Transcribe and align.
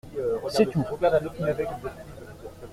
C’est 0.49 0.65
tout. 0.65 0.83